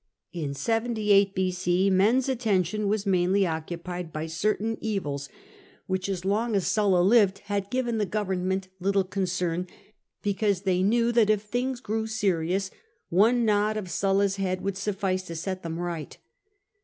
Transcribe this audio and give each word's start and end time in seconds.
In 0.33 0.55
78 0.55 1.35
B.c. 1.35 1.91
men's 1.91 2.27
attention 2.27 2.87
was 2.87 3.05
mainly 3.05 3.45
occupied 3.45 4.11
by 4.11 4.25
certain 4.25 4.79
evils, 4.83 5.29
which, 5.85 6.09
as 6.09 6.25
long 6.25 6.55
as 6.55 6.65
Sulla 6.65 7.01
lived, 7.03 7.37
had 7.45 7.69
given 7.69 7.99
the 7.99 8.07
govern 8.07 8.47
ment 8.47 8.67
little 8.79 9.03
concern, 9.03 9.67
because 10.23 10.61
they 10.61 10.81
knew 10.81 11.11
that, 11.11 11.29
if 11.29 11.43
things 11.43 11.79
grew 11.81 12.07
serious, 12.07 12.71
one 13.09 13.45
nod 13.45 13.77
of 13.77 13.91
Sulla's 13.91 14.37
head 14.37 14.61
would 14.61 14.75
suffice 14.75 15.21
to 15.27 15.35
set 15.35 15.61
them 15.61 15.77
right. 15.77 16.17